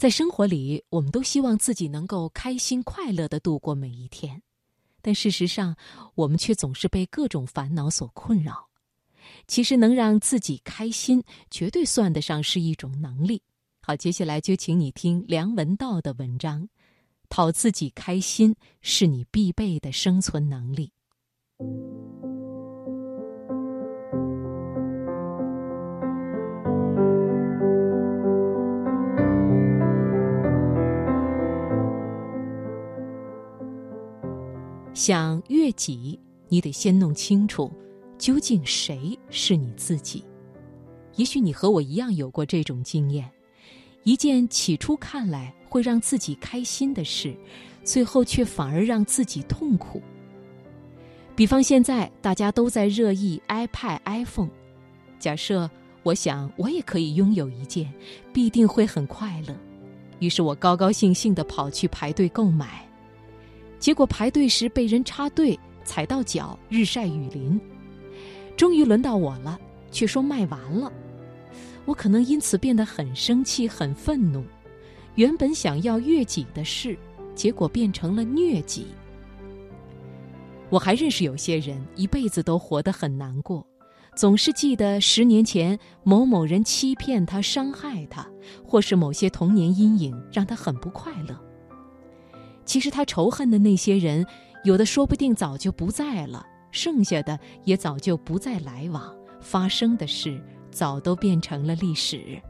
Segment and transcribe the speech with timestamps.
[0.00, 4.40] 在生活里，我们都希望自己能够开心快乐的度过每一天，
[5.02, 5.76] 但事实上，
[6.14, 8.66] 我们却总是被各种烦恼所困扰。
[9.46, 13.42] 其实，能让自己开心，绝对算得上是一种能力。
[13.82, 16.66] 好，接下来就请你听梁文道的文章：
[17.28, 20.90] 讨自己开心是你必备的生存能力。
[35.00, 37.72] 想悦己，你得先弄清楚，
[38.18, 40.22] 究竟谁是你自己。
[41.16, 43.26] 也许你和我一样有过这种经验：
[44.02, 47.34] 一件起初看来会让自己开心的事，
[47.82, 50.02] 最后却反而让自己痛苦。
[51.34, 54.50] 比方现在大家都在热议 iPad、iPhone，
[55.18, 55.70] 假设
[56.02, 57.90] 我想我也可以拥有一件，
[58.34, 59.56] 必定会很快乐。
[60.18, 62.86] 于是我高高兴兴地跑去排队购买。
[63.80, 67.58] 结果排队时被人插队，踩到脚，日晒雨淋。
[68.56, 69.58] 终于轮到我了，
[69.90, 70.92] 却说卖完了。
[71.86, 74.44] 我可能因此变得很生气、很愤怒。
[75.14, 76.96] 原本想要悦己的事，
[77.34, 78.88] 结果变成了虐己。
[80.68, 83.66] 我还认识有些人，一辈子都活得很难过，
[84.14, 88.28] 总是记得十年前某某人欺骗他、伤害他，
[88.62, 91.49] 或是某些童年阴影让他很不快乐。
[92.70, 94.24] 其实他仇恨的那些人，
[94.62, 100.40] 有的说不定早就不在了，剩下的也早就不再来往，发生的事
[100.70, 102.40] 早都变成了历史。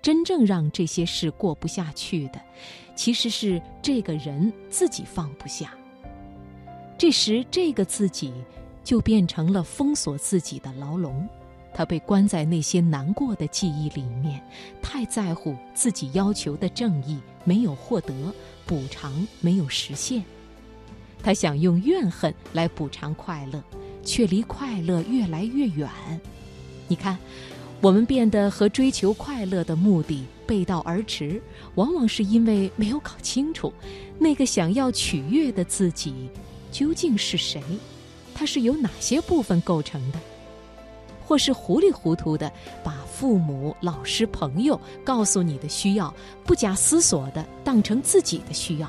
[0.00, 2.40] 真正让这些事过不下去的，
[2.96, 5.74] 其实是这个人自己放不下。
[6.96, 8.32] 这时，这个自己
[8.82, 11.28] 就变成了封锁自己的牢笼。
[11.74, 14.42] 他被关在那些难过的记忆里面，
[14.82, 18.12] 太在乎自己要求的正义没有获得，
[18.66, 20.22] 补偿没有实现。
[21.22, 23.62] 他想用怨恨来补偿快乐，
[24.04, 25.88] 却离快乐越来越远。
[26.88, 27.16] 你看，
[27.80, 31.40] 我们变得和追求快乐的目的背道而驰，
[31.76, 33.72] 往往是因为没有搞清楚
[34.18, 36.12] 那个想要取悦的自己
[36.70, 37.62] 究竟是谁，
[38.34, 40.18] 它是由哪些部分构成的。
[41.32, 42.52] 或是糊里糊涂的
[42.84, 48.86] 把父母、老师、朋友告诉你的需要，不假思索的当成自己的需要；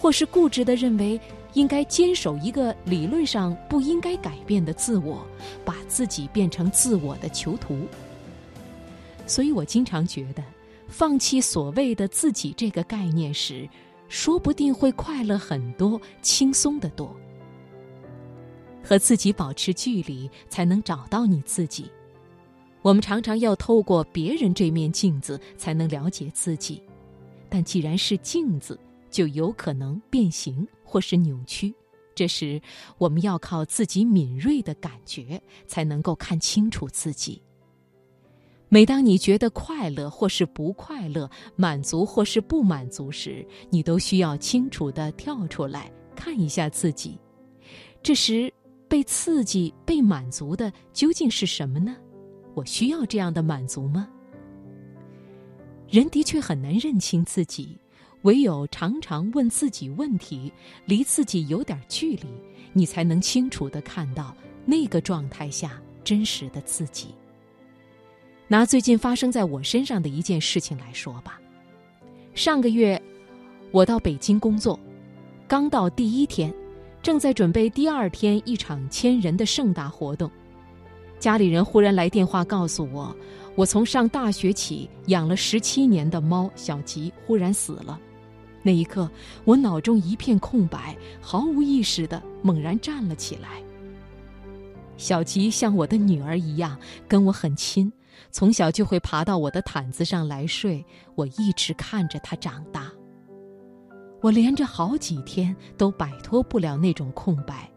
[0.00, 1.20] 或是固执的认为
[1.54, 5.26] 应该坚守一个理论上不应该改变的自我，
[5.64, 7.88] 把自己变成自我的囚徒。
[9.26, 10.44] 所以我经常觉得，
[10.86, 13.68] 放弃所谓的自己这个概念时，
[14.08, 17.12] 说不定会快乐很多，轻松的多。
[18.82, 21.90] 和自己保持距离，才能找到你自己。
[22.82, 26.82] 我们常常要透过别人这面镜子，才能了解自己。
[27.48, 28.76] 但既然是镜子，
[29.08, 31.72] 就有可能变形或是扭曲。
[32.12, 32.60] 这时，
[32.98, 37.40] 我们要靠自己敏锐的感觉，才能够看清楚自己。
[38.68, 47.16] 每当你觉得快乐或是不快乐、满足或是不满足时，你都需要清楚的跳出来看一下自己。
[48.02, 48.52] 这时。
[48.92, 51.96] 被刺激、被满足的究竟是什么呢？
[52.52, 54.06] 我需要这样的满足吗？
[55.88, 57.74] 人的确很难认清自己，
[58.20, 60.52] 唯有常常问自己问题，
[60.84, 62.26] 离自己有点距离，
[62.74, 64.36] 你才能清楚的看到
[64.66, 67.14] 那个状态下真实的自己。
[68.46, 71.40] 拿最近发生在我身上的一件事情来说吧，
[72.34, 73.02] 上个月
[73.70, 74.78] 我到北京工作，
[75.48, 76.54] 刚到第一天。
[77.02, 80.30] 正在准备第二天一场千人的盛大活动，
[81.18, 83.14] 家里人忽然来电话告诉我，
[83.56, 87.98] 我从上大学起养了十七年的猫小吉忽然死了。
[88.62, 89.10] 那一刻，
[89.44, 93.60] 我脑中一片空白，毫无意识的猛然站了起来。
[94.96, 97.92] 小吉像我的女儿一样跟我很亲，
[98.30, 100.84] 从小就会爬到我的毯子上来睡，
[101.16, 102.91] 我一直看着它长大。
[104.22, 107.68] 我连着好几天都摆脱不了那种空白，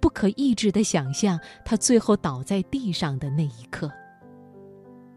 [0.00, 3.92] 不可抑制的想象他最后倒在地上的那一刻。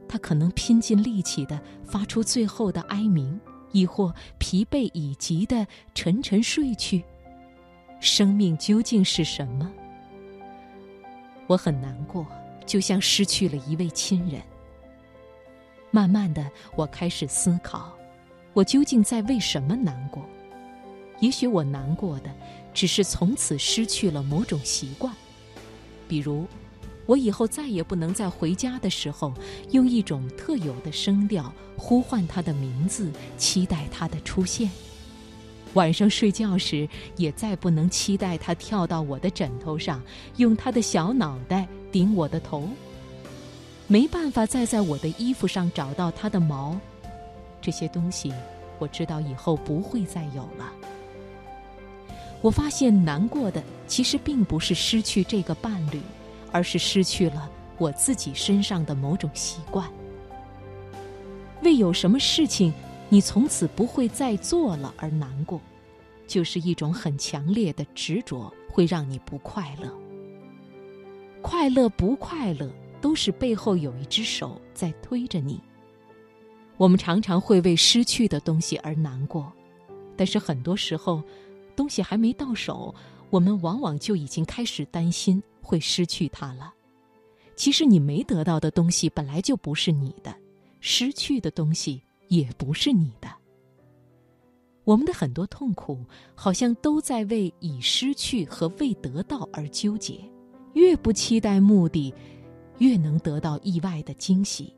[0.10, 3.40] 他可能拼尽力气的发出最后的哀鸣，
[3.72, 5.66] 亦或疲惫已极的
[5.96, 7.04] 沉沉睡去。
[8.02, 9.72] 生命究竟是什么？
[11.48, 12.28] 我很难过，
[12.66, 14.42] 就像失去了一位亲人。
[15.92, 16.46] 慢慢的，
[16.76, 17.94] 我开始思考，
[18.52, 20.22] 我究竟在为什么难过？
[21.24, 22.30] 也许我难过的，
[22.74, 25.16] 只是从此失去了某种习惯，
[26.06, 26.46] 比如，
[27.06, 29.34] 我以后再也不能在回家的时候
[29.72, 34.70] 用一种特有的声调呼唤他的名字，期待他的出现。
[35.76, 40.04] 晚上睡觉时，也再不能期待他跳到我的枕头上，
[40.36, 42.68] 用他的小脑袋顶我的头。
[43.88, 46.78] 没办法再在我的衣服上找到他的毛，
[47.62, 48.34] 这些东西，
[48.78, 50.74] 我知道以后不会再有了。
[52.44, 56.00] 我发现难过的其实并不是失去这个伴侣，
[56.52, 59.90] 而是失去了我自己身上的某种习惯。
[61.62, 62.74] 为有什么事情？
[63.08, 65.62] 你从此不会再做了而难过，
[66.28, 69.90] 就是一种很强烈的执着，会让你不快乐。
[71.42, 72.70] 快乐不快乐，
[73.00, 75.62] 都是背后有一只手在推着你。
[76.76, 79.54] 我们常常会为失去的东西而难过，
[80.18, 81.22] 但是很多时候，
[81.76, 82.94] 东西还没到手，
[83.30, 86.74] 我们往往就已经开始担心会失去它了。
[87.56, 90.36] 其实你没得到的东西本来就不是你的，
[90.80, 92.02] 失去的东西。
[92.30, 93.30] 也不是你的。
[94.86, 96.04] 我们的很多痛苦，
[96.34, 100.20] 好像都在为已失去和未得到而纠结。
[100.74, 102.12] 越不期待目的，
[102.80, 104.74] 越能得到意外的惊喜。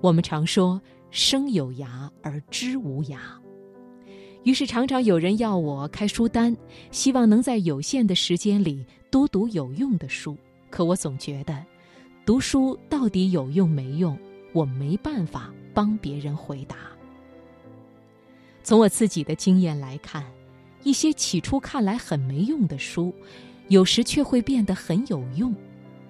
[0.00, 0.80] 我们常说
[1.10, 3.18] “生有涯而知无涯”，
[4.44, 6.56] 于是常常有人要我开书单，
[6.90, 10.36] 希望能在有限的时间里多读有用的书。
[10.70, 11.64] 可我总觉得，
[12.24, 14.18] 读书到底有用没用，
[14.52, 15.52] 我没办法。
[15.74, 16.76] 帮别人回答。
[18.64, 20.24] 从我自己的经验来看，
[20.82, 23.14] 一些起初看来很没用的书，
[23.68, 25.54] 有时却会变得很有用。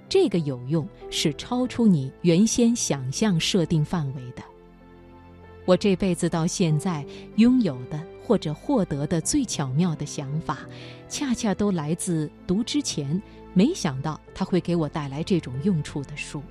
[0.09, 4.43] 这个有用是超出你原先想象设定范围的。
[5.67, 7.05] 我这辈子到现在
[7.37, 10.59] 拥有的或者获得的最巧妙的想法，
[11.09, 13.21] 恰恰都来自读之前
[13.55, 16.43] 没想到它会给我带来这种用处的书。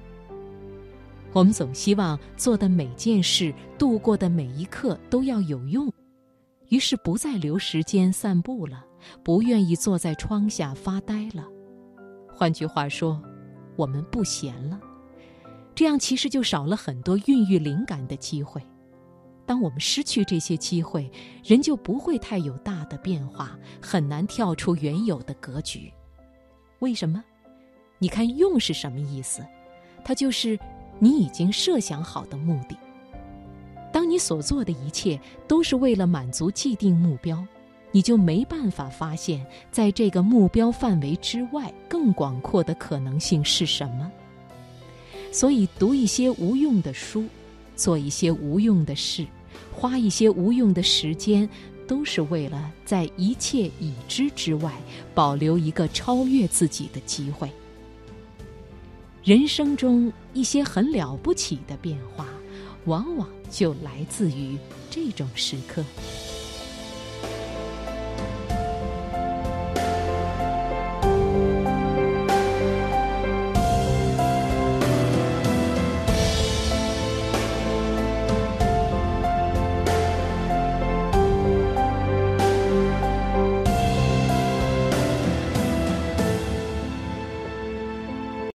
[1.33, 5.93] 我们总希望做的每件事、度过的每一刻都要有用，
[6.69, 8.83] 于是不再留时间散步了，
[9.23, 11.45] 不愿意坐在窗下发呆了。
[12.33, 13.21] 换句话说，
[13.75, 14.79] 我们不闲了。
[15.75, 18.59] 这样其实就少了很多孕育灵感的机会。
[19.47, 21.09] 当我们失去这些机会，
[21.43, 25.91] 人就不会太有大的变化，很难跳出原有的格局。
[26.79, 27.23] 为什么？
[27.97, 29.43] 你看“用”是什么意思？
[30.05, 30.59] 它就是。
[30.99, 32.75] 你已经设想好的目的。
[33.93, 37.45] 当你所做的一切都是为了满足既定目标，
[37.91, 44.11] 你就没办法发现，在这个目标范围之外更广阔的可能性是什么。
[45.31, 47.25] 所以，读一些无用的书，
[47.75, 49.23] 做一些无用的事，
[49.71, 51.47] 花一些无用的时间，
[51.87, 54.73] 都是为了在一切已知之外，
[55.13, 57.51] 保留一个超越自己的机会。
[59.23, 62.25] 人生中一些很了不起的变化，
[62.85, 64.57] 往往就来自于
[64.89, 65.83] 这种时刻。